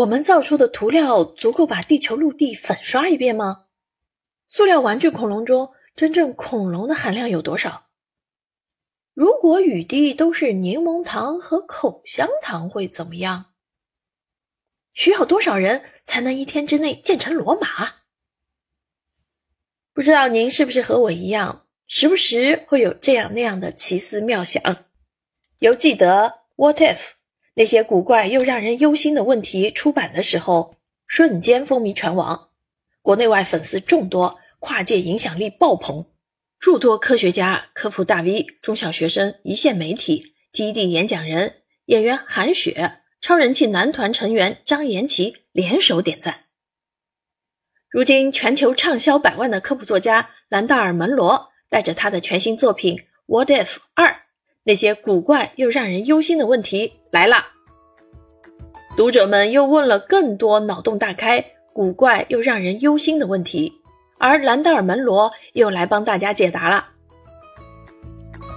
[0.00, 3.66] 我们造出的涂料足够把地球陆地粉刷一遍吗？
[4.46, 7.86] 塑料玩具恐龙中真正恐龙的含量有多少？
[9.12, 13.52] 如果雨滴都是柠檬糖和口香糖会怎么样？
[14.94, 17.96] 需要多少人才能一天之内建成罗马？
[19.92, 24.62] 不知道您是不是和我一样，时不时会有这样那样的奇思妙想？
[25.58, 26.96] 犹记得 “What if”
[27.54, 30.76] 那些古怪又让人忧心的问题出版的时候，
[31.06, 32.50] 瞬间风靡全网，
[33.02, 36.06] 国内外粉丝众多，跨界影响力爆棚。
[36.58, 46.44] 诸多科学家、科普大 V、中小学生、一线媒体、TED 演讲人、演员韩雪、超人气男团成员张延琪联手点赞。
[47.88, 54.06] 如今，全球畅销百万的科普作家兰达尔·门罗带着他的全新作品《What If 二》，
[54.62, 57.44] 那些古怪又让人忧心的问题来啦！
[58.96, 63.72] 读者们又问了更多脑洞大开、古怪又让人忧心的问题。
[64.16, 66.86] 而兰德尔·门罗又来帮大家解答了，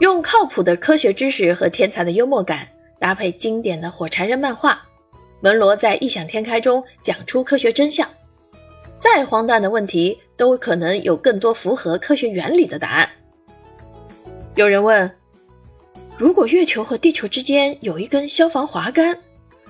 [0.00, 2.66] 用靠谱的科学知识和天才的幽默感
[2.98, 4.80] 搭配经典的火柴人漫画，
[5.40, 8.08] 门罗在异想天开中讲出科学真相。
[8.98, 13.08] 再荒诞的问题都可能有更多符合科学原理的答案。
[14.54, 15.10] 有人问：
[16.18, 19.16] 如果月球和地球之间有一根消防滑杆，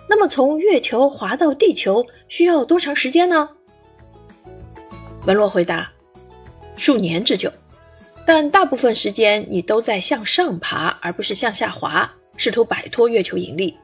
[0.08, 3.46] 那么从月球滑到地球需要多长时间呢？
[5.26, 5.92] 门罗回答
[6.74, 7.52] ：“数年之久，
[8.24, 13.76] 但大部分时间你都在向上爬，而不是向下滑，试图摆脱月球引力，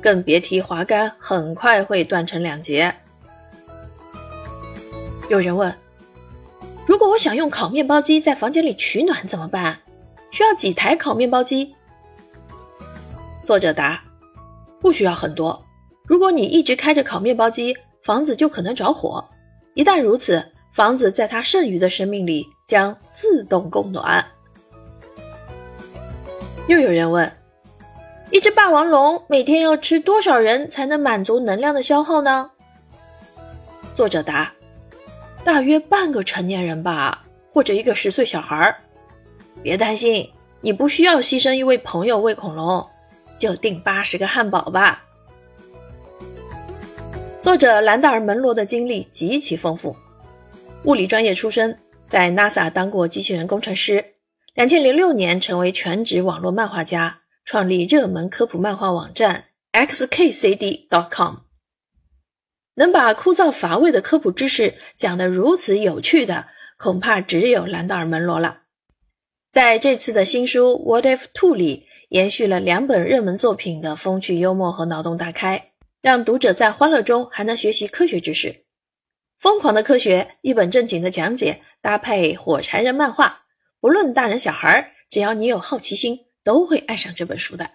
[0.00, 2.92] 更别提滑杆很快会断成两截。”
[5.30, 5.72] 有人问
[6.86, 9.78] ：“如果我想用烤面包机在房间里取暖怎么办？
[10.32, 11.72] 需要几台烤面包机？”
[13.50, 14.00] 作者答
[14.80, 15.60] ：“不需要很多。
[16.04, 19.24] 如果你一直开着烤面包机，房子就可能着火。
[19.74, 20.40] 一旦如此，
[20.72, 24.24] 房子在它剩余的生命里将自动供暖。
[26.68, 27.28] 又有人问：
[28.30, 32.48] 一只霸王龙每天要吃多少人才能满足能量的消耗呢？
[33.96, 34.52] 作者答：
[35.42, 38.76] 大约半个成年人吧，或者一个十岁小孩儿。
[39.60, 42.86] 别担心，你不需要牺牲一位朋友喂恐龙，
[43.40, 45.02] 就订八十个汉堡吧。
[47.40, 49.96] 作者兰达尔·门罗的经历极其丰富。
[50.84, 54.04] 物理专业出身，在 NASA 当过机器人工程师。
[54.54, 61.36] 两千零六年成为全职网络漫画家，创立热门科普漫画网站 xkcd.com。
[62.74, 68.58] 能把枯燥乏味的科普知识讲得如此有趣的，恐怕只有兰道尔·门罗了。
[69.52, 75.70] 在这次的新书《What If Two》里，延续了两本热门作品的风趣幽默和脑洞大开，
[76.02, 78.64] 让读者在欢乐中还能学习科学知识。
[79.38, 83.42] 疯狂的科学，一本正经的讲解，搭配火柴人漫画，
[83.78, 87.70] 不论大人小孩，只要你有好奇心，都会爱上这本书的。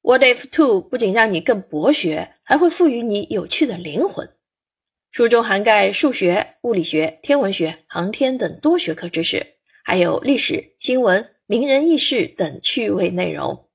[0.00, 4.30] What if two 不仅让你更博学，还会赋予你有趣的灵魂。
[5.12, 13.68] 书中涵盖数学、物理学、天文学、航天等多学科知识，还有历史、新闻、名人轶事等趣味内容。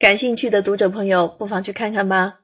[0.00, 2.40] 感兴趣的读者朋友，不妨去看看吧。